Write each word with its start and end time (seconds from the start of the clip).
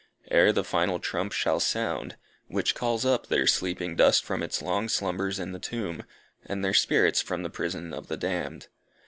ere 0.31 0.51
the 0.51 0.63
final 0.63 0.97
trump 0.99 1.31
shall 1.31 1.59
sound, 1.59 2.17
which 2.47 2.73
calls 2.73 3.05
up 3.05 3.27
their 3.27 3.45
sleeping 3.45 3.95
dust 3.95 4.25
from 4.25 4.41
its 4.41 4.59
long 4.59 4.89
slumbers 4.89 5.37
in 5.37 5.51
the 5.51 5.59
tomb, 5.59 6.03
and 6.43 6.65
their 6.65 6.73
spirits 6.73 7.21
from 7.21 7.43
the 7.43 7.51
prison 7.51 7.93
of 7.93 8.07
the 8.07 8.17
damned. 8.17 8.67